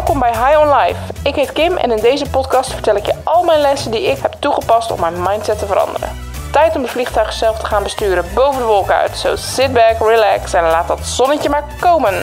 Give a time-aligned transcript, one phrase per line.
[0.00, 1.00] Welkom bij High on Life.
[1.22, 4.18] Ik heet Kim en in deze podcast vertel ik je al mijn lessen die ik
[4.18, 6.08] heb toegepast om mijn mindset te veranderen.
[6.52, 9.16] Tijd om het vliegtuig zelf te gaan besturen boven de wolken uit.
[9.16, 12.14] So sit back, relax en laat dat zonnetje maar komen.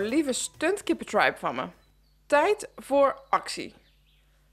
[0.00, 1.66] Lieve stuntkippentribe van me.
[2.26, 3.74] Tijd voor actie.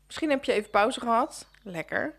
[0.05, 2.16] Misschien heb je even pauze gehad, lekker.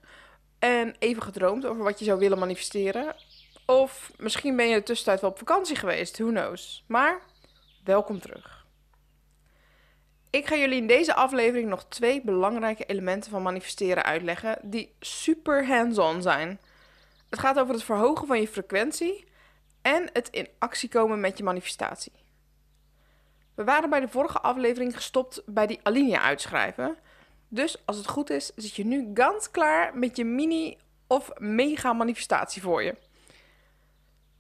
[0.58, 3.16] En even gedroomd over wat je zou willen manifesteren.
[3.66, 6.84] Of misschien ben je de tussentijd wel op vakantie geweest, who knows.
[6.86, 7.20] Maar
[7.84, 8.66] welkom terug.
[10.30, 15.66] Ik ga jullie in deze aflevering nog twee belangrijke elementen van manifesteren uitleggen die super
[15.66, 16.60] hands-on zijn.
[17.30, 19.24] Het gaat over het verhogen van je frequentie
[19.82, 22.12] en het in actie komen met je manifestatie.
[23.56, 26.96] We waren bij de vorige aflevering gestopt bij die alinea uitschrijven.
[27.48, 31.92] Dus als het goed is, zit je nu ganz klaar met je mini of mega
[31.92, 32.94] manifestatie voor je.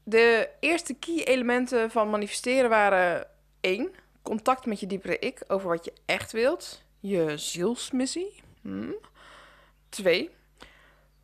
[0.02, 3.26] De eerste key elementen van manifesteren waren
[3.60, 3.90] 1.
[4.22, 6.82] Contact met je diepere ik over wat je echt wilt.
[7.00, 8.42] Je zielsmissie.
[9.88, 10.30] 2.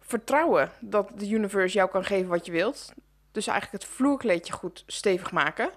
[0.01, 2.93] Vertrouwen dat de universe jou kan geven wat je wilt.
[3.33, 5.71] Dus eigenlijk het vloerkleedje goed stevig maken.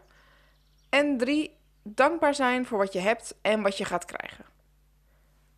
[0.90, 1.52] En 3
[1.88, 4.46] dankbaar zijn voor wat je hebt en wat je gaat krijgen.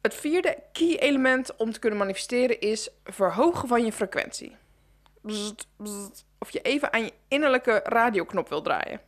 [0.02, 4.56] Het vierde key element om te kunnen manifesteren is verhogen van je frequentie.
[6.38, 9.02] Of je even aan je innerlijke radioknop wil draaien.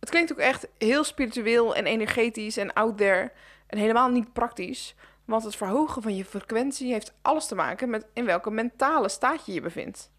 [0.00, 3.32] Het klinkt ook echt heel spiritueel en energetisch en out there
[3.66, 8.06] en helemaal niet praktisch, want het verhogen van je frequentie heeft alles te maken met
[8.12, 10.10] in welke mentale staat je je bevindt.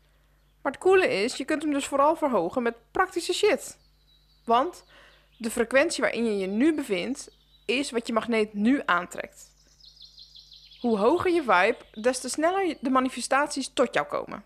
[0.62, 3.78] Maar het coole is, je kunt hem dus vooral verhogen met praktische shit.
[4.46, 4.84] Want
[5.40, 7.30] de frequentie waarin je je nu bevindt,
[7.66, 9.52] is wat je magneet nu aantrekt.
[10.82, 14.44] Hoe hoger je vibe, des te sneller de manifestaties tot jou komen.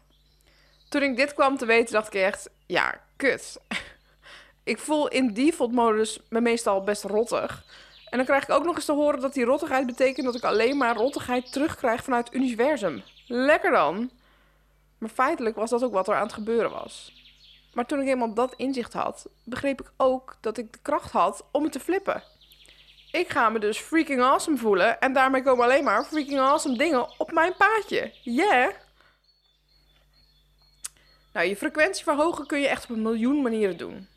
[0.89, 3.59] Toen ik dit kwam te weten, dacht ik echt, ja, kut.
[4.63, 7.63] ik voel in default modus me meestal best rottig.
[8.09, 10.43] En dan krijg ik ook nog eens te horen dat die rottigheid betekent dat ik
[10.43, 13.03] alleen maar rottigheid terugkrijg vanuit het universum.
[13.27, 14.11] Lekker dan.
[14.97, 17.22] Maar feitelijk was dat ook wat er aan het gebeuren was.
[17.73, 21.45] Maar toen ik eenmaal dat inzicht had, begreep ik ook dat ik de kracht had
[21.51, 22.23] om het te flippen.
[23.11, 27.19] Ik ga me dus freaking awesome voelen en daarmee komen alleen maar freaking awesome dingen
[27.19, 28.11] op mijn paadje.
[28.21, 28.73] Yeah!
[31.33, 34.07] Nou, je frequentie verhogen kun je echt op een miljoen manieren doen.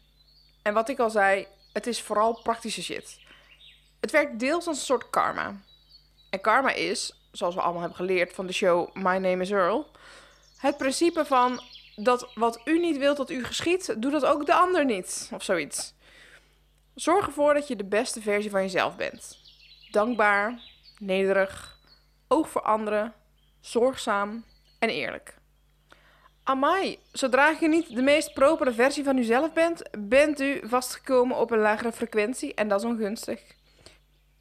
[0.62, 3.18] En wat ik al zei, het is vooral praktische shit.
[4.00, 5.54] Het werkt deels als een soort karma.
[6.30, 9.86] En karma is, zoals we allemaal hebben geleerd van de show My Name is Earl,
[10.56, 11.60] het principe van
[11.96, 15.30] dat wat u niet wilt dat u geschiet, doe dat ook de ander niet.
[15.34, 15.94] Of zoiets.
[16.94, 19.38] Zorg ervoor dat je de beste versie van jezelf bent.
[19.90, 20.60] Dankbaar,
[20.98, 21.78] nederig,
[22.28, 23.14] oog voor anderen,
[23.60, 24.44] zorgzaam
[24.78, 25.34] en eerlijk.
[26.42, 31.50] Amai, zodra je niet de meest propere versie van uzelf bent, bent u vastgekomen op
[31.50, 33.40] een lagere frequentie en dat is ongunstig.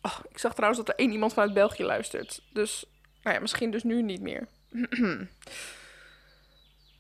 [0.02, 2.42] Oh, ik zag trouwens dat er één iemand vanuit België luistert.
[2.54, 2.86] Dus,
[3.24, 4.48] nou ja, misschien dus nu niet meer.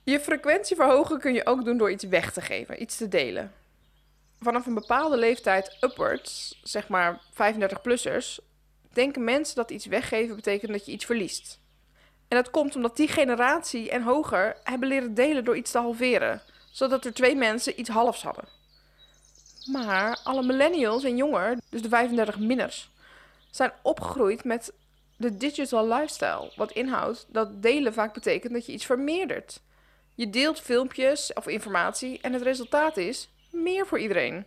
[0.05, 3.53] Je frequentie verhogen kun je ook doen door iets weg te geven, iets te delen.
[4.39, 8.39] Vanaf een bepaalde leeftijd upwards, zeg maar 35-plussers,
[8.93, 11.59] denken mensen dat iets weggeven betekent dat je iets verliest.
[12.27, 16.41] En dat komt omdat die generatie en hoger hebben leren delen door iets te halveren,
[16.71, 18.45] zodat er twee mensen iets halfs hadden.
[19.71, 22.89] Maar alle millennials en jonger, dus de 35 minners,
[23.51, 24.73] zijn opgegroeid met
[25.17, 29.63] de digital lifestyle, wat inhoudt dat delen vaak betekent dat je iets vermeerdert.
[30.15, 34.45] Je deelt filmpjes of informatie en het resultaat is meer voor iedereen.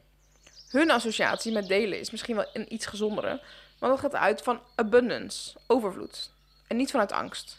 [0.70, 3.40] Hun associatie met delen is misschien wel een iets gezondere,
[3.78, 6.30] want dat gaat uit van abundance, overvloed,
[6.66, 7.56] en niet vanuit angst.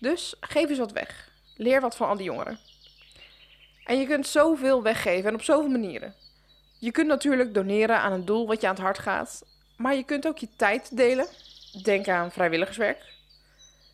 [0.00, 1.30] Dus geef eens wat weg.
[1.56, 2.58] Leer wat van al die jongeren.
[3.84, 6.14] En je kunt zoveel weggeven en op zoveel manieren.
[6.78, 9.44] Je kunt natuurlijk doneren aan een doel wat je aan het hart gaat,
[9.76, 11.26] maar je kunt ook je tijd delen.
[11.82, 13.12] Denk aan vrijwilligerswerk.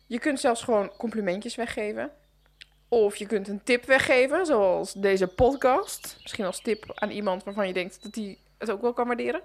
[0.07, 2.11] Je kunt zelfs gewoon complimentjes weggeven.
[2.93, 6.17] Of je kunt een tip weggeven, zoals deze podcast.
[6.21, 9.41] Misschien als tip aan iemand waarvan je denkt dat hij het ook wel kan waarderen.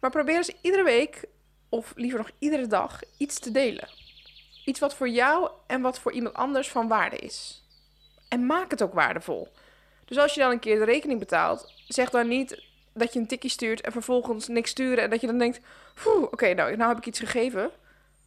[0.00, 1.24] Maar probeer eens iedere week,
[1.68, 3.88] of liever nog iedere dag, iets te delen.
[4.64, 7.62] Iets wat voor jou en wat voor iemand anders van waarde is.
[8.28, 9.48] En maak het ook waardevol.
[10.04, 12.62] Dus als je dan een keer de rekening betaalt, zeg dan niet
[12.92, 15.04] dat je een tikkie stuurt en vervolgens niks sturen.
[15.04, 15.60] En dat je dan denkt,
[16.06, 17.70] oké, nou, nou heb ik iets gegeven.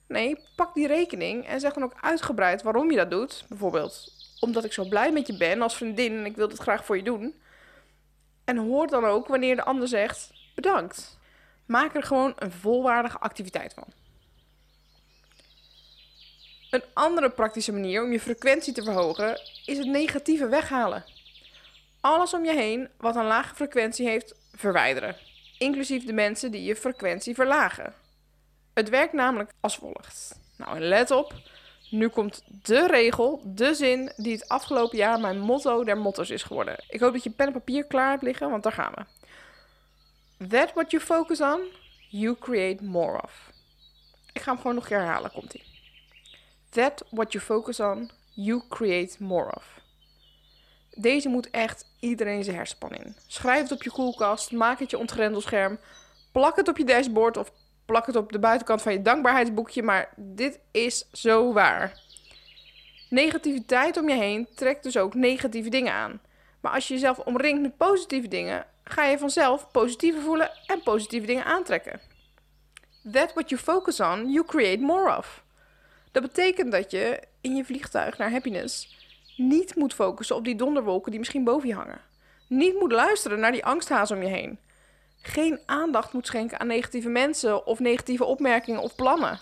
[0.08, 3.46] Nee, pak die rekening en zeg dan ook uitgebreid waarom je dat doet.
[3.50, 6.86] Bijvoorbeeld omdat ik zo blij met je ben als vriendin en ik wil het graag
[6.86, 7.42] voor je doen.
[8.44, 11.20] En hoor dan ook wanneer de ander zegt bedankt.
[11.66, 13.88] Maak er gewoon een volwaardige activiteit van.
[16.70, 21.04] Een andere praktische manier om je frequentie te verhogen is het negatieve weghalen.
[22.02, 25.16] Alles om je heen wat een lage frequentie heeft, verwijderen.
[25.58, 27.94] Inclusief de mensen die je frequentie verlagen.
[28.76, 30.40] Het werkt namelijk als volgt.
[30.58, 31.34] Nou, en let op.
[31.90, 36.44] Nu komt de regel, de zin die het afgelopen jaar mijn motto der motto's is
[36.44, 36.84] geworden.
[36.88, 40.48] Ik hoop dat je pen en papier klaar hebt liggen, want daar gaan we.
[40.48, 41.60] That what you focus on,
[42.10, 43.52] you create more of.
[44.34, 45.64] Ik ga hem gewoon nog een keer herhalen, komt ie.
[46.70, 49.80] That what you focus on, you create more of.
[50.92, 53.16] Deze moet echt iedereen zijn hersenspan in.
[53.28, 55.80] Schrijf het op je koelkast, maak het je ontgrendelscherm,
[56.32, 57.52] plak het op je dashboard of
[57.86, 62.00] plak het op de buitenkant van je dankbaarheidsboekje, maar dit is zo waar.
[63.10, 66.22] Negativiteit om je heen trekt dus ook negatieve dingen aan.
[66.62, 71.26] Maar als je jezelf omringt met positieve dingen, ga je vanzelf positiever voelen en positieve
[71.26, 72.00] dingen aantrekken.
[73.12, 75.44] That what you focus on, you create more of.
[76.12, 78.96] Dat betekent dat je in je vliegtuig naar happiness
[79.38, 82.02] niet moet focussen op die donderwolken die misschien boven je hangen.
[82.48, 84.60] Niet moet luisteren naar die angsthaas om je heen.
[85.28, 89.40] Geen aandacht moet schenken aan negatieve mensen of negatieve opmerkingen of plannen.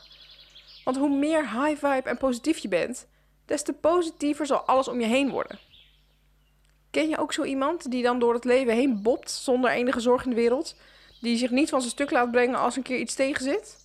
[0.83, 3.07] Want hoe meer high vibe en positief je bent,
[3.45, 5.59] des te positiever zal alles om je heen worden.
[6.91, 10.23] Ken je ook zo iemand die dan door het leven heen bopt zonder enige zorg
[10.23, 10.75] in de wereld?
[11.21, 13.77] Die zich niet van zijn stuk laat brengen als een keer iets tegen zit?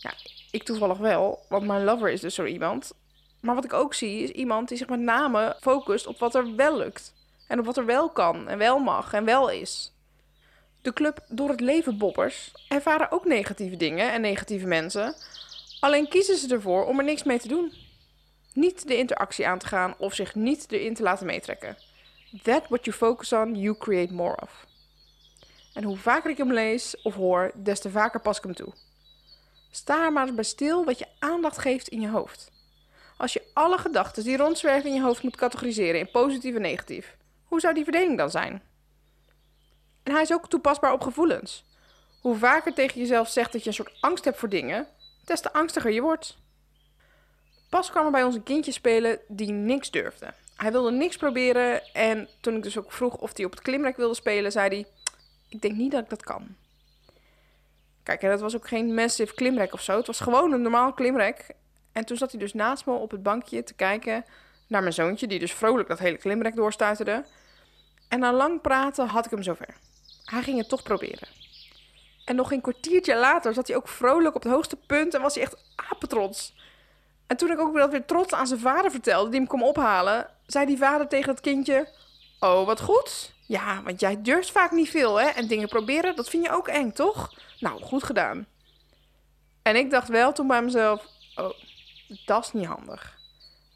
[0.00, 0.12] Ja,
[0.50, 2.92] ik toevallig wel, want mijn lover is dus zo iemand.
[3.40, 6.54] Maar wat ik ook zie is iemand die zich met name focust op wat er
[6.56, 7.14] wel lukt.
[7.48, 9.92] En op wat er wel kan en wel mag en wel is.
[10.82, 15.14] De club Door het Leven Boppers ervaren ook negatieve dingen en negatieve mensen.
[15.80, 17.72] Alleen kiezen ze ervoor om er niks mee te doen.
[18.52, 21.76] Niet de interactie aan te gaan of zich niet erin te laten meetrekken.
[22.42, 24.66] That what you focus on, you create more of.
[25.74, 28.72] En hoe vaker ik hem lees of hoor, des te vaker pas ik hem toe.
[29.70, 32.50] Sta er maar eens bij stil wat je aandacht geeft in je hoofd.
[33.16, 37.16] Als je alle gedachten die rondzwerven in je hoofd moet categoriseren in positief en negatief,
[37.44, 38.62] hoe zou die verdeling dan zijn?
[40.08, 41.64] En hij is ook toepasbaar op gevoelens.
[42.20, 44.86] Hoe vaker tegen jezelf zegt dat je een soort angst hebt voor dingen,
[45.24, 46.38] des te angstiger je wordt.
[47.68, 50.34] Pas kwam er bij ons een kindje spelen die niks durfde.
[50.56, 53.96] Hij wilde niks proberen en toen ik dus ook vroeg of hij op het klimrek
[53.96, 54.86] wilde spelen, zei hij:
[55.48, 56.56] Ik denk niet dat ik dat kan.
[58.02, 59.96] Kijk, en dat was ook geen massive klimrek of zo.
[59.96, 61.54] Het was gewoon een normaal klimrek.
[61.92, 64.24] En toen zat hij dus naast me op het bankje te kijken
[64.66, 67.24] naar mijn zoontje, die dus vrolijk dat hele klimrek doorstuiterde.
[68.08, 69.76] En na lang praten had ik hem zover.
[70.30, 71.28] Hij ging het toch proberen.
[72.24, 75.34] En nog een kwartiertje later zat hij ook vrolijk op het hoogste punt en was
[75.34, 76.54] hij echt apetrots.
[77.26, 80.30] En toen ik ook weer, weer trots aan zijn vader vertelde, die hem kwam ophalen,
[80.46, 81.88] zei die vader tegen het kindje:
[82.40, 83.32] Oh, wat goed.
[83.46, 85.26] Ja, want jij durft vaak niet veel, hè?
[85.26, 87.34] En dingen proberen, dat vind je ook eng, toch?
[87.60, 88.46] Nou, goed gedaan.
[89.62, 91.04] En ik dacht wel toen bij mezelf:
[91.34, 91.50] Oh,
[92.24, 93.16] dat is niet handig.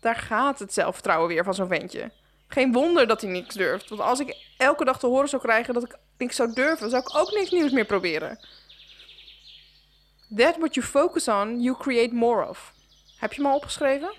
[0.00, 2.10] Daar gaat het zelfvertrouwen weer van zo'n ventje.
[2.48, 3.88] Geen wonder dat hij niks durft.
[3.88, 7.02] Want als ik elke dag te horen zou krijgen dat ik niks zou durven, zou
[7.02, 8.38] ik ook niks nieuws meer proberen.
[10.36, 12.72] That what you focus on, you create more of.
[13.16, 14.12] Heb je me al opgeschreven?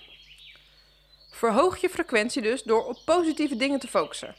[1.31, 4.36] Verhoog je frequentie dus door op positieve dingen te focussen.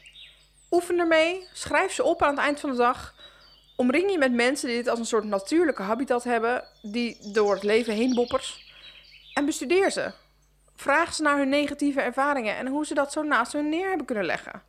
[0.71, 3.13] Oefen ermee, schrijf ze op aan het eind van de dag.
[3.75, 7.63] Omring je met mensen die dit als een soort natuurlijke habitat hebben, die door het
[7.63, 8.73] leven heen boppers.
[9.33, 10.11] En bestudeer ze.
[10.75, 14.05] Vraag ze naar hun negatieve ervaringen en hoe ze dat zo naast hun neer hebben
[14.05, 14.61] kunnen leggen.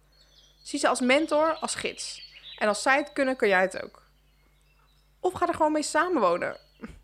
[0.62, 2.25] Zie ze als mentor, als gids.
[2.58, 4.02] En als zij het kunnen, kun jij het ook.
[5.20, 6.56] Of ga er gewoon mee samenwonen.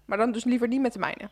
[0.06, 1.30] Maar dan dus liever niet met de mijne.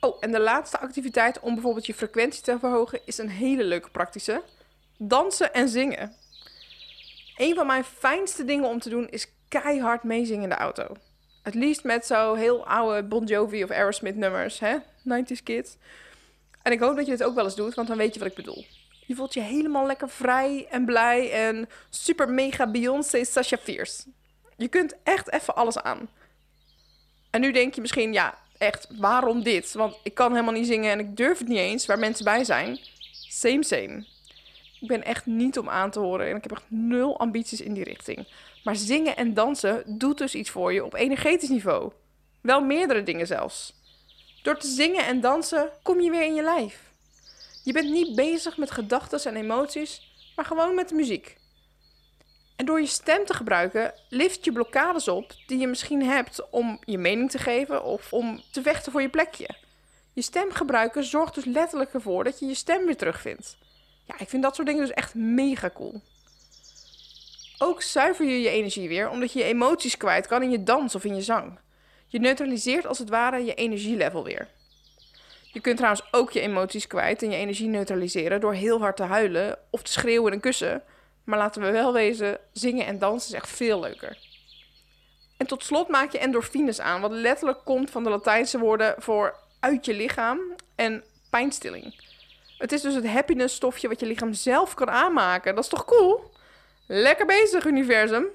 [0.00, 3.90] Oh, en de laatste activiteit om bijvoorbeeld je frequentie te verhogen is een hele leuke
[3.90, 4.42] praktische.
[4.98, 6.16] Dansen en zingen.
[7.36, 10.96] Een van mijn fijnste dingen om te doen is keihard meezingen in de auto.
[11.42, 14.76] Het liefst met zo heel oude Bon Jovi of Aerosmith nummers, hè?
[14.78, 15.76] 90s kids.
[16.62, 18.28] En ik hoop dat je het ook wel eens doet, want dan weet je wat
[18.28, 18.64] ik bedoel.
[19.12, 24.02] Je voelt je helemaal lekker vrij en blij en super mega Beyoncé Sasha Fierce.
[24.56, 26.08] Je kunt echt even alles aan.
[27.30, 29.72] En nu denk je misschien, ja, echt, waarom dit?
[29.72, 32.44] Want ik kan helemaal niet zingen en ik durf het niet eens waar mensen bij
[32.44, 32.78] zijn.
[33.28, 34.06] Same, same.
[34.80, 37.74] Ik ben echt niet om aan te horen en ik heb echt nul ambities in
[37.74, 38.28] die richting.
[38.64, 41.92] Maar zingen en dansen doet dus iets voor je op energetisch niveau.
[42.40, 43.74] Wel meerdere dingen zelfs.
[44.42, 46.91] Door te zingen en dansen kom je weer in je lijf.
[47.64, 51.36] Je bent niet bezig met gedachten en emoties, maar gewoon met de muziek.
[52.56, 56.80] En door je stem te gebruiken, lift je blokkades op die je misschien hebt om
[56.84, 59.48] je mening te geven of om te vechten voor je plekje.
[60.12, 63.58] Je stem gebruiken zorgt dus letterlijk ervoor dat je je stem weer terugvindt.
[64.04, 66.00] Ja, ik vind dat soort dingen dus echt mega cool.
[67.58, 70.94] Ook zuiver je je energie weer, omdat je je emoties kwijt kan in je dans
[70.94, 71.58] of in je zang.
[72.06, 74.48] Je neutraliseert als het ware je energielevel weer.
[75.52, 79.02] Je kunt trouwens ook je emoties kwijt en je energie neutraliseren door heel hard te
[79.02, 80.82] huilen of te schreeuwen en kussen.
[81.24, 84.18] Maar laten we wel wezen, zingen en dansen is echt veel leuker.
[85.36, 89.36] En tot slot maak je endorfines aan, wat letterlijk komt van de Latijnse woorden voor
[89.60, 90.38] uit je lichaam
[90.74, 92.00] en pijnstilling.
[92.58, 95.54] Het is dus het happiness stofje wat je lichaam zelf kan aanmaken.
[95.54, 96.30] Dat is toch cool?
[96.86, 98.26] Lekker bezig, universum.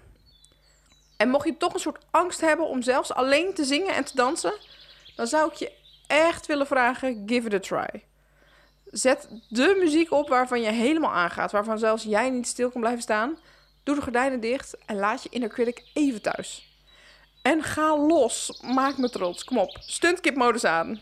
[1.18, 4.16] En mocht je toch een soort angst hebben om zelfs alleen te zingen en te
[4.16, 4.54] dansen,
[5.16, 5.72] dan zou ik je
[6.08, 8.04] echt willen vragen: give it a try.
[8.92, 13.04] Zet de muziek op waarvan je helemaal aangaat, waarvan zelfs jij niet stil kan blijven
[13.04, 13.38] staan.
[13.84, 16.68] Doe de gordijnen dicht en laat je inner critic even thuis.
[17.42, 18.62] En ga los.
[18.62, 19.44] Maak me trots.
[19.44, 19.78] Kom op.
[19.80, 21.02] Stuntkip-modus aan.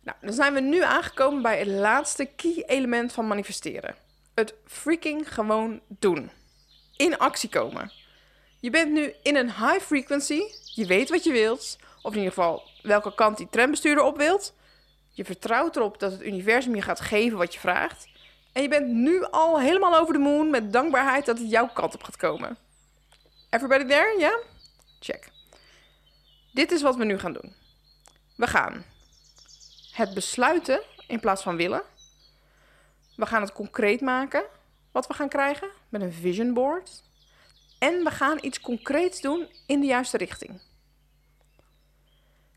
[0.00, 3.94] Nou, dan zijn we nu aangekomen bij het laatste key element van manifesteren.
[4.34, 6.30] Het freaking gewoon doen.
[6.96, 7.92] In actie komen.
[8.60, 10.42] Je bent nu in een high frequency.
[10.74, 11.78] Je weet wat je wilt.
[12.04, 14.54] Of in ieder geval welke kant die trambestuurder op wilt.
[15.10, 18.08] Je vertrouwt erop dat het universum je gaat geven wat je vraagt.
[18.52, 21.94] En je bent nu al helemaal over de moon met dankbaarheid dat het jouw kant
[21.94, 22.56] op gaat komen.
[23.50, 24.18] Everybody there?
[24.18, 24.38] Ja?
[25.00, 25.28] Check.
[26.52, 27.54] Dit is wat we nu gaan doen.
[28.36, 28.84] We gaan
[29.92, 31.82] het besluiten in plaats van willen.
[33.16, 34.44] We gaan het concreet maken
[34.92, 37.02] wat we gaan krijgen met een vision board.
[37.78, 40.60] En we gaan iets concreets doen in de juiste richting.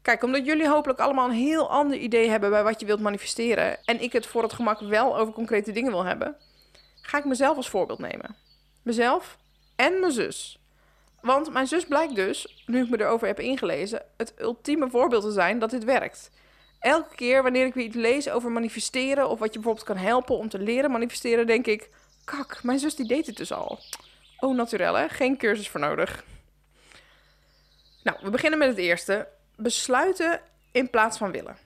[0.07, 3.77] Kijk, omdat jullie hopelijk allemaal een heel ander idee hebben bij wat je wilt manifesteren
[3.85, 6.35] en ik het voor het gemak wel over concrete dingen wil hebben,
[7.01, 8.35] ga ik mezelf als voorbeeld nemen.
[8.83, 9.37] Mezelf
[9.75, 10.59] en mijn zus.
[11.21, 15.31] Want mijn zus blijkt dus, nu ik me erover heb ingelezen, het ultieme voorbeeld te
[15.31, 16.31] zijn dat dit werkt.
[16.79, 20.37] Elke keer wanneer ik weer iets lees over manifesteren of wat je bijvoorbeeld kan helpen
[20.37, 21.89] om te leren manifesteren, denk ik:
[22.25, 23.79] kak, mijn zus die deed het dus al.
[24.39, 26.23] Oh, naturel hè, geen cursus voor nodig.
[28.03, 31.57] Nou, we beginnen met het eerste: besluiten in plaats van willen.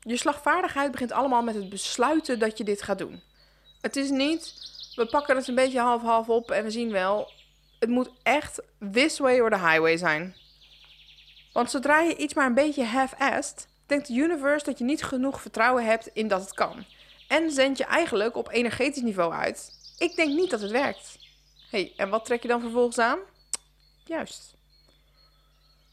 [0.00, 3.22] Je slagvaardigheid begint allemaal met het besluiten dat je dit gaat doen.
[3.80, 4.54] Het is niet,
[4.94, 7.32] we pakken het een beetje half-half op en we zien wel.
[7.78, 8.62] Het moet echt
[8.92, 10.36] this way or the highway zijn.
[11.52, 15.40] Want zodra je iets maar een beetje half-assed, denkt de universe dat je niet genoeg
[15.40, 16.84] vertrouwen hebt in dat het kan.
[17.28, 19.70] En zend je eigenlijk op energetisch niveau uit.
[19.98, 21.18] Ik denk niet dat het werkt.
[21.70, 23.18] hey, en wat trek je dan vervolgens aan?
[24.04, 24.54] Juist.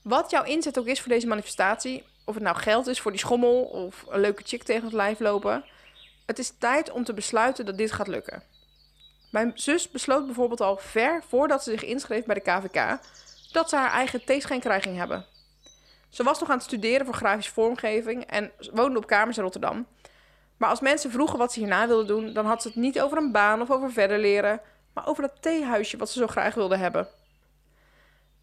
[0.07, 3.19] Wat jouw inzet ook is voor deze manifestatie, of het nou geld is voor die
[3.19, 5.65] schommel of een leuke chick tegen het lijf lopen,
[6.25, 8.43] het is tijd om te besluiten dat dit gaat lukken.
[9.31, 12.99] Mijn zus besloot bijvoorbeeld al ver voordat ze zich inschreef bij de KVK
[13.51, 15.25] dat ze haar eigen theeschenkrijg ging hebben.
[16.09, 19.87] Ze was nog aan het studeren voor grafische vormgeving en woonde op kamers in Rotterdam.
[20.57, 23.17] Maar als mensen vroegen wat ze hierna wilde doen, dan had ze het niet over
[23.17, 24.61] een baan of over verder leren,
[24.93, 27.07] maar over dat theehuisje wat ze zo graag wilde hebben.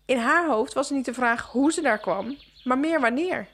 [0.07, 3.49] In haar hoofd was het niet de vraag hoe ze daar kwam, maar meer wanneer.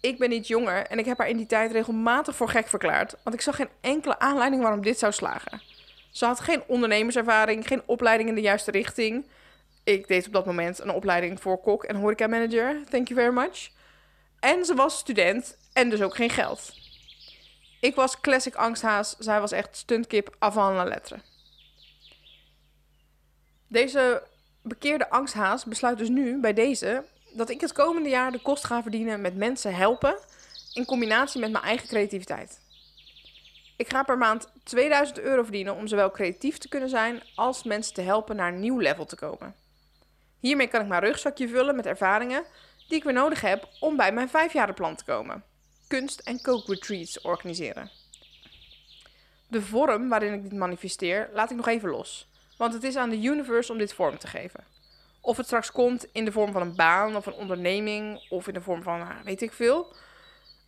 [0.00, 3.14] Ik ben niet jonger en ik heb haar in die tijd regelmatig voor gek verklaard,
[3.22, 5.62] want ik zag geen enkele aanleiding waarom dit zou slagen.
[6.10, 9.26] Ze had geen ondernemerservaring, geen opleiding in de juiste richting.
[9.84, 12.84] Ik deed op dat moment een opleiding voor kok en horeca manager.
[12.90, 13.70] Thank you very much.
[14.40, 16.72] En ze was student en dus ook geen geld.
[17.80, 19.16] Ik was classic angsthaas.
[19.18, 21.18] Zij was echt stuntkip avant la.
[23.68, 24.22] Deze
[24.64, 28.82] bekeerde angsthaas besluit dus nu bij deze dat ik het komende jaar de kost ga
[28.82, 30.18] verdienen met mensen helpen
[30.72, 32.60] in combinatie met mijn eigen creativiteit.
[33.76, 37.94] Ik ga per maand 2000 euro verdienen om zowel creatief te kunnen zijn als mensen
[37.94, 39.54] te helpen naar een nieuw level te komen.
[40.40, 42.44] Hiermee kan ik mijn rugzakje vullen met ervaringen
[42.88, 45.44] die ik weer nodig heb om bij mijn vijfjarenplan te komen.
[45.88, 47.90] Kunst- en kookretreats organiseren.
[49.48, 52.28] De vorm waarin ik dit manifesteer laat ik nog even los.
[52.56, 54.64] Want het is aan de universe om dit vorm te geven.
[55.20, 58.54] Of het straks komt in de vorm van een baan of een onderneming of in
[58.54, 59.94] de vorm van nou, weet ik veel.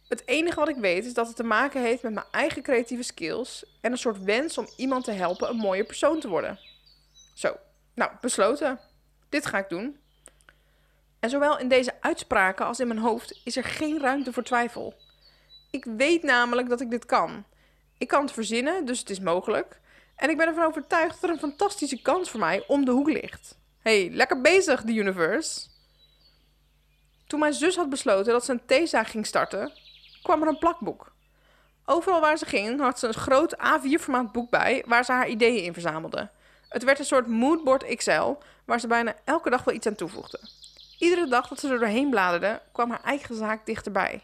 [0.08, 3.02] Het enige wat ik weet is dat het te maken heeft met mijn eigen creatieve
[3.02, 6.58] skills en een soort wens om iemand te helpen een mooie persoon te worden.
[7.34, 7.56] Zo,
[7.94, 8.80] nou, besloten.
[9.28, 10.00] Dit ga ik doen.
[11.20, 14.94] En zowel in deze uitspraken als in mijn hoofd is er geen ruimte voor twijfel.
[15.70, 17.44] Ik weet namelijk dat ik dit kan.
[17.98, 19.80] Ik kan het verzinnen, dus het is mogelijk.
[20.16, 23.08] En ik ben ervan overtuigd dat er een fantastische kans voor mij om de hoek
[23.08, 23.58] ligt.
[23.78, 25.68] hey, lekker bezig, de universe.
[27.26, 29.72] Toen mijn zus had besloten dat ze een theezaak ging starten,
[30.22, 31.12] kwam er een plakboek.
[31.84, 35.64] Overal waar ze ging had ze een groot A4-formaat boek bij waar ze haar ideeën
[35.64, 36.30] in verzamelde.
[36.68, 40.40] Het werd een soort moodboard XL waar ze bijna elke dag wel iets aan toevoegde.
[40.98, 44.22] Iedere dag dat ze er doorheen bladerde, kwam haar eigen zaak dichterbij.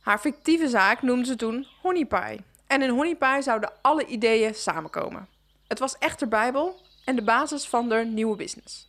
[0.00, 2.44] Haar fictieve zaak noemde ze toen Honey Pie.
[2.68, 5.28] En in Honey Pie zouden alle ideeën samenkomen.
[5.66, 8.88] Het was echt de Bijbel en de basis van de nieuwe business.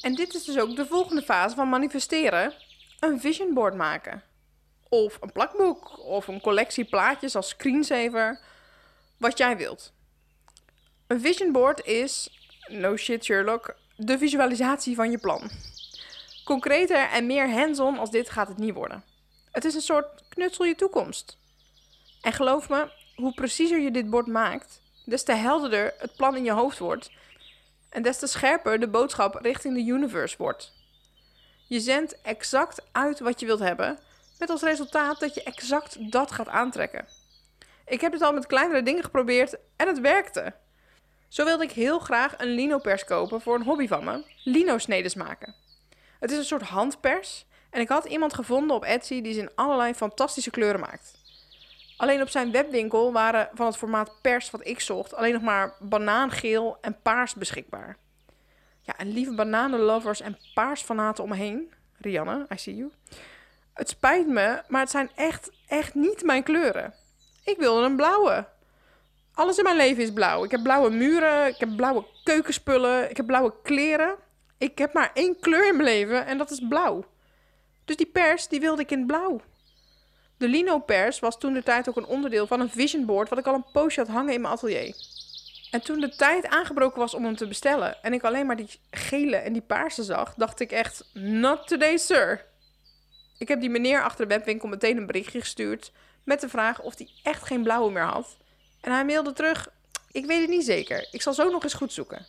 [0.00, 2.54] En dit is dus ook de volgende fase van manifesteren:
[3.00, 4.22] een vision board maken.
[4.88, 8.40] Of een plakboek of een collectie plaatjes als screensaver,
[9.18, 9.92] wat jij wilt.
[11.06, 12.30] Een vision board is,
[12.68, 15.50] no shit Sherlock, de visualisatie van je plan.
[16.44, 19.04] Concreter en meer hands-on als dit gaat het niet worden.
[19.50, 21.38] Het is een soort knutsel je toekomst.
[22.26, 26.44] En geloof me, hoe preciezer je dit bord maakt, des te helderder het plan in
[26.44, 27.10] je hoofd wordt
[27.88, 30.72] en des te scherper de boodschap richting de universe wordt.
[31.68, 33.98] Je zendt exact uit wat je wilt hebben,
[34.38, 37.06] met als resultaat dat je exact dat gaat aantrekken.
[37.86, 40.54] Ik heb het al met kleinere dingen geprobeerd en het werkte.
[41.28, 45.54] Zo wilde ik heel graag een linopers kopen voor een hobby van me, lino-snedes maken.
[46.20, 49.54] Het is een soort handpers en ik had iemand gevonden op Etsy die ze in
[49.54, 51.24] allerlei fantastische kleuren maakt.
[51.96, 55.74] Alleen op zijn webwinkel waren van het formaat pers wat ik zocht alleen nog maar
[55.80, 57.96] banaangeel en paars beschikbaar.
[58.80, 62.90] Ja, en lieve bananenlovers en paarsfanaten om me Rianne, I see you.
[63.74, 66.94] Het spijt me, maar het zijn echt, echt niet mijn kleuren.
[67.44, 68.48] Ik wilde een blauwe.
[69.34, 70.44] Alles in mijn leven is blauw.
[70.44, 74.16] Ik heb blauwe muren, ik heb blauwe keukenspullen, ik heb blauwe kleren.
[74.58, 77.04] Ik heb maar één kleur in mijn leven en dat is blauw.
[77.84, 79.40] Dus die pers, die wilde ik in blauw.
[80.38, 83.38] De lino pers was toen de tijd ook een onderdeel van een vision board wat
[83.38, 84.96] ik al een poosje had hangen in mijn atelier.
[85.70, 88.68] En toen de tijd aangebroken was om hem te bestellen en ik alleen maar die
[88.90, 92.44] gele en die paarse zag, dacht ik echt, not today sir.
[93.38, 95.92] Ik heb die meneer achter de webwinkel meteen een berichtje gestuurd
[96.24, 98.36] met de vraag of hij echt geen blauwe meer had.
[98.80, 99.68] En hij mailde terug,
[100.12, 102.26] ik weet het niet zeker, ik zal zo nog eens goed zoeken.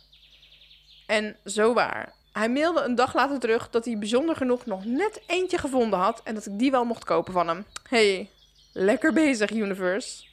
[1.06, 2.17] En zo waar.
[2.32, 6.20] Hij mailde een dag later terug dat hij bijzonder genoeg nog net eentje gevonden had
[6.24, 7.64] en dat ik die wel mocht kopen van hem.
[7.88, 8.30] Hey,
[8.72, 10.24] lekker bezig, universe.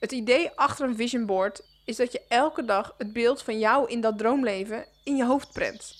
[0.00, 3.90] Het idee achter een vision board is dat je elke dag het beeld van jou
[3.90, 5.94] in dat droomleven in je hoofd prent.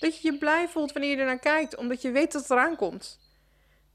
[0.00, 2.50] Dat je je blij voelt wanneer je er naar kijkt, omdat je weet dat het
[2.50, 3.18] eraan komt.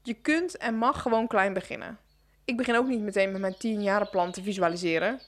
[0.02, 1.98] Je kunt en mag gewoon klein beginnen.
[2.44, 5.20] Ik begin ook niet meteen met mijn 10 jaren plan te visualiseren.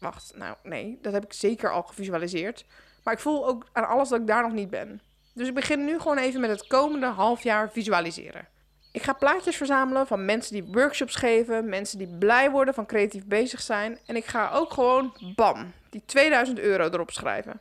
[0.00, 2.64] Wacht, nou nee, dat heb ik zeker al gevisualiseerd.
[3.08, 5.00] Maar ik voel ook aan alles dat ik daar nog niet ben.
[5.34, 8.48] Dus ik begin nu gewoon even met het komende half jaar visualiseren.
[8.92, 13.26] Ik ga plaatjes verzamelen van mensen die workshops geven, mensen die blij worden van creatief
[13.26, 13.98] bezig zijn.
[14.06, 17.60] En ik ga ook gewoon, bam, die 2000 euro erop schrijven.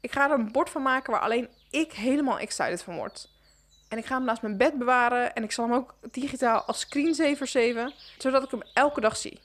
[0.00, 3.28] Ik ga er een bord van maken waar alleen ik helemaal excited van word.
[3.88, 6.80] En ik ga hem naast mijn bed bewaren en ik zal hem ook digitaal als
[6.80, 9.40] screensaver zeven, zodat ik hem elke dag zie.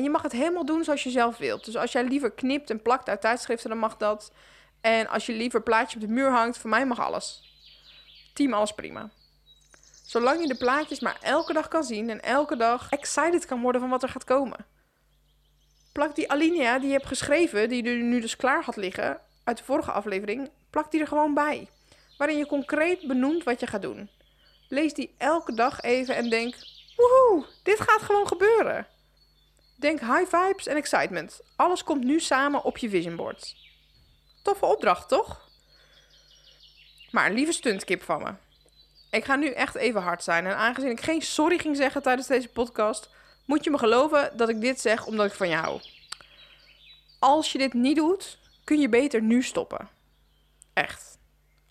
[0.00, 1.64] En je mag het helemaal doen zoals je zelf wilt.
[1.64, 4.32] Dus als jij liever knipt en plakt uit tijdschriften, dan mag dat.
[4.80, 7.42] En als je liever plaatje op de muur hangt, voor mij mag alles.
[8.34, 9.10] Team alles prima.
[10.06, 13.80] Zolang je de plaatjes maar elke dag kan zien en elke dag excited kan worden
[13.80, 14.66] van wat er gaat komen.
[15.92, 19.58] Plak die alinea die je hebt geschreven, die je nu dus klaar had liggen uit
[19.58, 21.68] de vorige aflevering, plak die er gewoon bij.
[22.18, 24.10] Waarin je concreet benoemt wat je gaat doen.
[24.68, 26.54] Lees die elke dag even en denk:
[26.96, 28.86] woehoe, dit gaat gewoon gebeuren.
[29.80, 31.40] Denk high vibes en excitement.
[31.56, 33.56] Alles komt nu samen op je vision board.
[34.42, 35.48] Toffe opdracht, toch?
[37.10, 38.32] Maar lieve stuntkip van me.
[39.10, 40.46] Ik ga nu echt even hard zijn.
[40.46, 43.10] En aangezien ik geen sorry ging zeggen tijdens deze podcast,
[43.46, 45.80] moet je me geloven dat ik dit zeg omdat ik van je hou.
[47.18, 49.88] Als je dit niet doet, kun je beter nu stoppen.
[50.72, 51.18] Echt.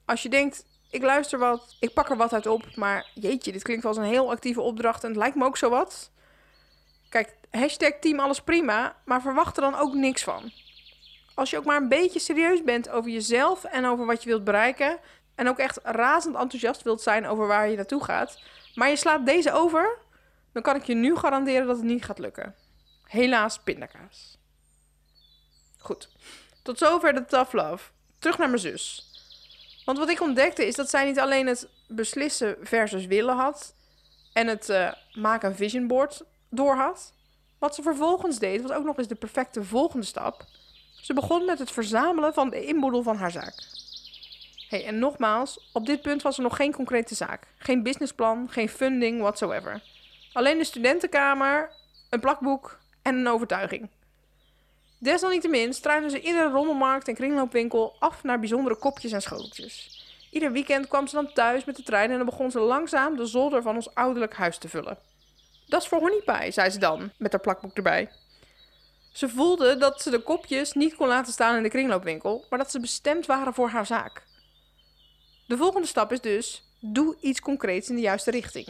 [0.06, 3.63] Als je denkt, ik luister wat, ik pak er wat uit op, maar jeetje, dit
[3.63, 6.12] klinkt als een heel actieve opdracht en het lijkt me ook zo wat.
[7.51, 10.51] Hashtag team alles prima, maar verwacht er dan ook niks van.
[11.35, 14.43] Als je ook maar een beetje serieus bent over jezelf en over wat je wilt
[14.43, 14.99] bereiken,
[15.35, 18.39] en ook echt razend enthousiast wilt zijn over waar je naartoe gaat,
[18.75, 19.97] maar je slaat deze over,
[20.53, 22.55] dan kan ik je nu garanderen dat het niet gaat lukken.
[23.03, 24.38] Helaas pindakaas.
[25.77, 26.09] Goed,
[26.63, 27.91] tot zover de tough love.
[28.19, 29.09] Terug naar mijn zus.
[29.85, 33.75] Want wat ik ontdekte is dat zij niet alleen het beslissen versus willen had
[34.33, 37.13] en het uh, maken een vision board door had.
[37.60, 40.45] Wat ze vervolgens deed was ook nog eens de perfecte volgende stap.
[41.02, 43.54] Ze begon met het verzamelen van de inboedel van haar zaak.
[44.69, 47.48] Hey, en nogmaals, op dit punt was er nog geen concrete zaak.
[47.58, 49.84] Geen businessplan, geen funding whatsoever.
[50.34, 51.72] Alleen de studentenkamer,
[52.10, 53.89] een plakboek en een overtuiging.
[55.00, 60.04] Desalniettemin struinen ze iedere rommelmarkt en kringloopwinkel af naar bijzondere kopjes en schoteltjes.
[60.32, 63.26] Ieder weekend kwam ze dan thuis met de trein en dan begon ze langzaam de
[63.26, 64.98] zolder van ons ouderlijk huis te vullen.
[65.69, 68.10] Dat is voor honeypie, zei ze dan, met haar plakboek erbij.
[69.12, 72.71] Ze voelde dat ze de kopjes niet kon laten staan in de kringloopwinkel, maar dat
[72.71, 74.23] ze bestemd waren voor haar zaak.
[75.47, 78.65] De volgende stap is dus: doe iets concreets in de juiste richting.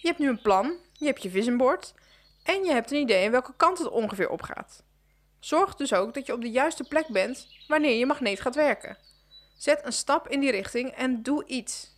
[0.00, 1.94] Je hebt nu een plan, je hebt je vision board
[2.42, 4.82] En je hebt een idee in welke kant het ongeveer opgaat.
[5.40, 8.96] Zorg dus ook dat je op de juiste plek bent wanneer je magneet gaat werken.
[9.58, 11.95] Zet een stap in die richting en doe iets.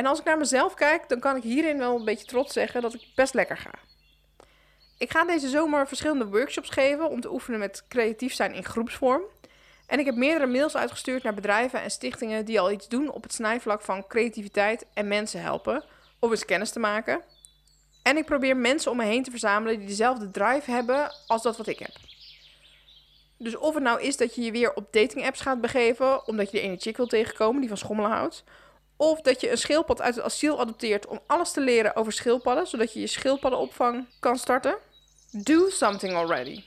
[0.00, 2.82] En als ik naar mezelf kijk, dan kan ik hierin wel een beetje trots zeggen
[2.82, 3.70] dat ik best lekker ga.
[4.98, 9.22] Ik ga deze zomer verschillende workshops geven om te oefenen met creatief zijn in groepsvorm.
[9.86, 13.22] En ik heb meerdere mails uitgestuurd naar bedrijven en stichtingen die al iets doen op
[13.22, 15.84] het snijvlak van creativiteit en mensen helpen,
[16.18, 17.20] om eens kennis te maken.
[18.02, 21.56] En ik probeer mensen om me heen te verzamelen die dezelfde drive hebben als dat
[21.56, 21.92] wat ik heb.
[23.38, 26.50] Dus of het nou is dat je je weer op dating apps gaat begeven omdat
[26.50, 28.44] je de ene chick wil tegenkomen die van schommelen houdt,
[29.00, 32.66] of dat je een schildpad uit het asiel adopteert om alles te leren over schildpadden,
[32.66, 34.76] zodat je je schildpaddenopvang kan starten.
[35.30, 36.62] Do something already.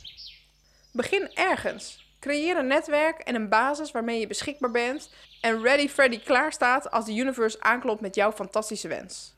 [0.91, 2.05] Begin ergens.
[2.19, 5.09] Creëer een netwerk en een basis waarmee je beschikbaar bent
[5.41, 9.33] en ready Freddy klaar staat als de universe aanklopt met jouw fantastische wens.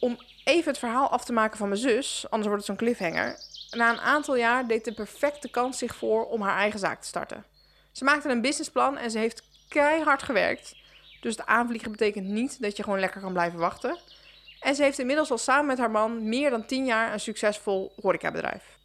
[0.00, 3.36] Om even het verhaal af te maken van mijn zus, anders wordt het zo'n cliffhanger.
[3.70, 7.08] Na een aantal jaar deed de perfecte kans zich voor om haar eigen zaak te
[7.08, 7.44] starten.
[7.92, 10.80] Ze maakte een businessplan en ze heeft keihard gewerkt.
[11.22, 13.98] Dus het aanvliegen betekent niet dat je gewoon lekker kan blijven wachten.
[14.60, 17.92] En ze heeft inmiddels al samen met haar man meer dan 10 jaar een succesvol
[18.00, 18.78] horecabedrijf.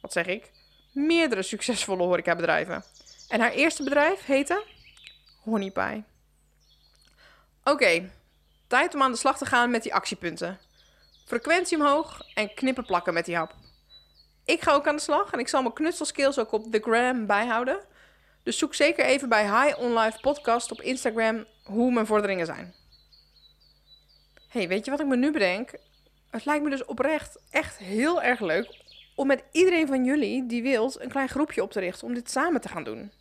[0.00, 0.50] Wat zeg ik?
[0.92, 2.84] Meerdere succesvolle horecabedrijven.
[3.28, 4.64] En haar eerste bedrijf heette
[5.42, 6.04] Honeypie.
[7.64, 8.10] Oké,
[8.66, 10.58] tijd om aan de slag te gaan met die actiepunten.
[11.26, 13.54] Frequentie omhoog en knippen plakken met die hap.
[14.44, 17.26] Ik ga ook aan de slag en ik zal mijn knutselskills ook op The Gram
[17.26, 17.80] bijhouden.
[18.42, 22.74] Dus zoek zeker even bij High On Life Podcast op Instagram hoe mijn vorderingen zijn.
[24.48, 25.70] hey, weet je wat ik me nu bedenk?
[26.30, 28.80] Het lijkt me dus oprecht echt heel erg leuk
[29.14, 32.30] om met iedereen van jullie die wilt een klein groepje op te richten om dit
[32.30, 33.12] samen te gaan doen.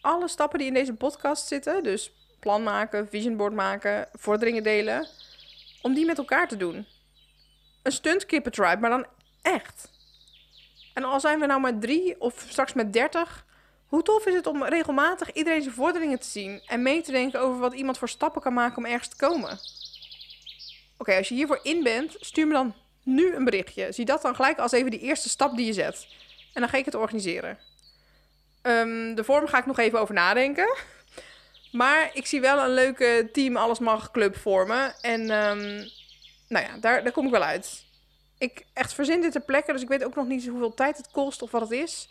[0.00, 5.08] Alle stappen die in deze podcast zitten, dus plan maken, visionboard maken, vorderingen delen,
[5.82, 6.86] om die met elkaar te doen.
[7.82, 9.06] Een stunt tribe, maar dan
[9.42, 9.90] echt.
[10.94, 13.46] En al zijn we nou met drie of straks met dertig,
[13.92, 17.40] hoe tof is het om regelmatig iedereen zijn vorderingen te zien en mee te denken
[17.40, 19.58] over wat iemand voor stappen kan maken om ergens te komen?
[20.98, 23.92] Oké, als je hiervoor in bent, stuur me dan nu een berichtje.
[23.92, 26.06] Zie dat dan gelijk als even die eerste stap die je zet.
[26.54, 27.58] En dan ga ik het organiseren.
[28.62, 30.76] Um, de vorm ga ik nog even over nadenken.
[31.72, 34.94] Maar ik zie wel een leuke team Alles Mag club vormen.
[35.00, 35.90] En um,
[36.48, 37.84] nou ja, daar, daar kom ik wel uit.
[38.38, 41.10] Ik echt verzin dit ter plekke, dus ik weet ook nog niet hoeveel tijd het
[41.10, 42.08] kost of wat het is.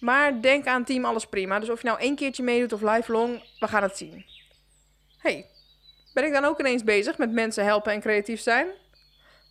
[0.00, 1.58] Maar denk aan team Alles Prima.
[1.58, 4.24] Dus of je nou één keertje meedoet of lifelong, we gaan het zien.
[5.18, 5.46] hey,
[6.14, 8.68] ben ik dan ook ineens bezig met mensen helpen en creatief zijn?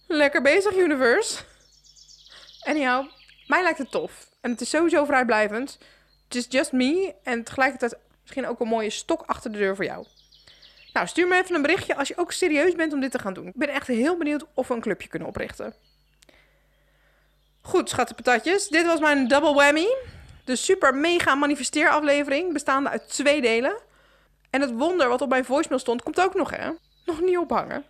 [0.08, 1.44] Lekker bezig, universe.
[2.62, 3.10] Anyhow,
[3.48, 4.30] mij lijkt het tof.
[4.42, 5.78] En het is sowieso vrijblijvend.
[6.24, 9.86] Het is just me en tegelijkertijd misschien ook een mooie stok achter de deur voor
[9.86, 10.06] jou.
[10.94, 13.34] Nou, stuur me even een berichtje als je ook serieus bent om dit te gaan
[13.34, 13.48] doen.
[13.48, 15.74] Ik ben echt heel benieuwd of we een clubje kunnen oprichten.
[17.62, 18.68] Goed, schatte patatjes.
[18.68, 19.88] Dit was mijn double whammy.
[20.44, 23.78] De super mega manifesteeraflevering bestaande uit twee delen.
[24.50, 26.70] En het wonder wat op mijn voicemail stond, komt ook nog, hè?
[27.06, 27.86] Nog niet ophangen.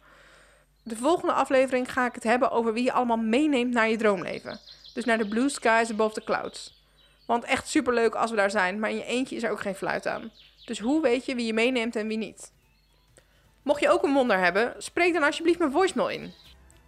[0.83, 4.59] De volgende aflevering ga ik het hebben over wie je allemaal meeneemt naar je droomleven.
[4.93, 6.83] Dus naar de blue skies above the clouds.
[7.25, 9.75] Want echt superleuk als we daar zijn, maar in je eentje is er ook geen
[9.75, 10.31] fluit aan.
[10.65, 12.51] Dus hoe weet je wie je meeneemt en wie niet?
[13.63, 16.33] Mocht je ook een wonder hebben, spreek dan alsjeblieft mijn voicemail in.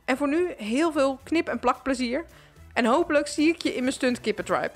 [0.06, 2.26] En voor nu heel veel knip- en plakplezier.
[2.74, 4.72] En hopelijk zie ik je in mijn stunt tribe.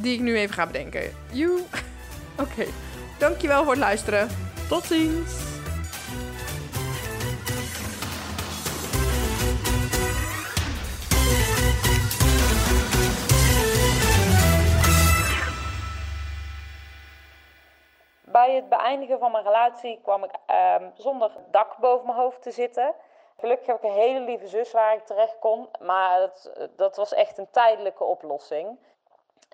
[0.00, 1.02] Die ik nu even ga bedenken.
[1.32, 1.60] Joe.
[2.44, 2.66] Oké.
[3.18, 4.28] Dankjewel voor het luisteren.
[4.68, 5.46] Tot ziens.
[18.24, 22.50] Bij het beëindigen van mijn relatie kwam ik ehm, zonder dak boven mijn hoofd te
[22.50, 22.94] zitten.
[23.36, 27.14] Gelukkig heb ik een hele lieve zus waar ik terecht kon, maar dat, dat was
[27.14, 28.78] echt een tijdelijke oplossing.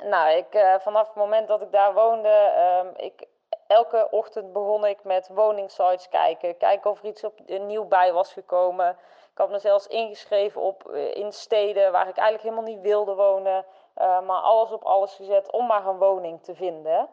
[0.02, 2.52] Nou, ik, uh, vanaf het moment dat ik daar woonde,
[2.84, 3.26] um, ik,
[3.66, 6.56] elke ochtend begon ik met woningsites kijken.
[6.56, 8.90] Kijken of er iets op, nieuw bij was gekomen.
[9.32, 13.14] Ik had me zelfs ingeschreven op, uh, in steden waar ik eigenlijk helemaal niet wilde
[13.14, 13.64] wonen.
[13.94, 17.08] Maar alles op alles gezet om maar een woning te vinden.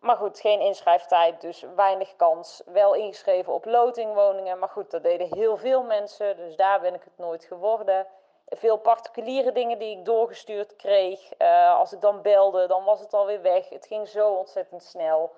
[0.00, 2.62] Maar goed, geen inschrijftijd, dus weinig kans.
[2.66, 7.02] Wel ingeschreven op lotingwoningen, maar goed, dat deden heel veel mensen, dus daar ben ik
[7.04, 8.06] het nooit geworden.
[8.56, 11.32] Veel particuliere dingen die ik doorgestuurd kreeg.
[11.38, 13.68] Uh, als ik dan belde, dan was het alweer weg.
[13.68, 15.32] Het ging zo ontzettend snel.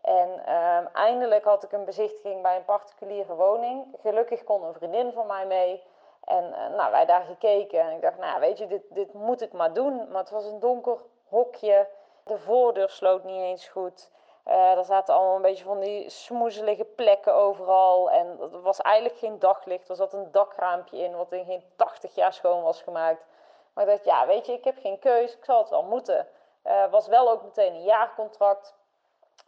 [0.00, 3.86] En uh, eindelijk had ik een bezichtiging bij een particuliere woning.
[4.00, 5.82] Gelukkig kon een vriendin van mij mee.
[6.24, 7.80] En uh, nou, wij daar gekeken.
[7.80, 10.08] En ik dacht, nou weet je, dit, dit moet ik maar doen.
[10.10, 11.88] Maar het was een donker hokje.
[12.24, 14.10] De voordeur sloot niet eens goed.
[14.48, 18.10] Uh, er zaten allemaal een beetje van die smoezelige plekken overal.
[18.10, 19.88] En er was eigenlijk geen daglicht.
[19.88, 23.24] Er zat een dakraampje in wat in geen 80 jaar schoon was gemaakt.
[23.72, 25.36] Maar ik dacht, ja, weet je, ik heb geen keus.
[25.36, 26.26] Ik zal het wel moeten.
[26.64, 28.74] Uh, was wel ook meteen een jaarcontract.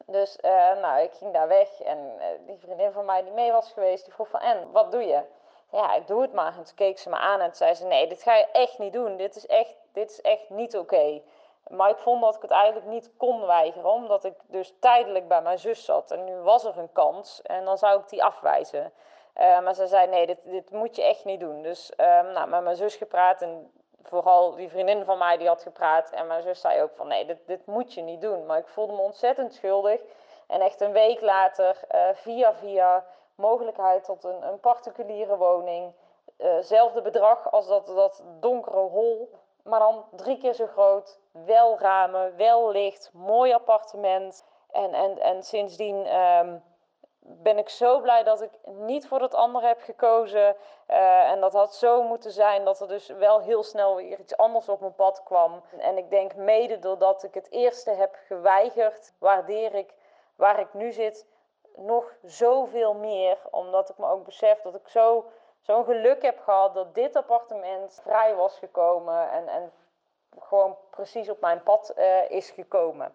[0.07, 1.81] Dus uh, nou, ik ging daar weg.
[1.81, 5.03] En die vriendin van mij die mee was geweest, die vroeg van, en, wat doe
[5.03, 5.23] je?
[5.71, 6.57] Ja, ik doe het maar.
[6.57, 8.93] En toen keek ze me aan en zei ze, nee, dit ga je echt niet
[8.93, 9.17] doen.
[9.17, 11.23] Dit is echt, dit is echt niet oké.
[11.69, 15.43] Maar ik vond dat ik het eigenlijk niet kon weigeren, omdat ik dus tijdelijk bij
[15.43, 16.11] mijn zus zat.
[16.11, 18.93] En nu was er een kans en dan zou ik die afwijzen.
[19.37, 21.63] Uh, maar ze zei, nee, dit, dit moet je echt niet doen.
[21.63, 25.63] Dus um, nou, met mijn zus gepraat en vooral die vriendin van mij die had
[25.63, 26.11] gepraat.
[26.11, 28.47] En mijn zus zei ook van, nee, dit, dit moet je niet doen.
[28.47, 30.01] Maar ik voelde me ontzettend schuldig.
[30.47, 35.93] En echt een week later, uh, via via, mogelijkheid tot een, een particuliere woning.
[36.39, 39.31] Uh, zelfde bedrag als dat, dat donkere hol
[39.65, 41.19] maar dan drie keer zo groot.
[41.33, 44.45] Wel ramen, wel licht, mooi appartement.
[44.71, 46.59] En, en, en sindsdien ehm,
[47.21, 50.57] ben ik zo blij dat ik niet voor het andere heb gekozen.
[50.89, 54.37] Uh, en dat had zo moeten zijn dat er dus wel heel snel weer iets
[54.37, 55.63] anders op mijn pad kwam.
[55.79, 59.95] En ik denk mede doordat ik het eerste heb geweigerd, waardeer ik
[60.37, 61.27] waar ik nu zit
[61.75, 63.39] nog zoveel meer.
[63.51, 65.25] Omdat ik me ook besef dat ik zo
[65.61, 69.73] zo'n geluk heb gehad dat dit appartement vrij was gekomen en, en
[70.39, 73.15] gewoon precies op mijn pad uh, is gekomen.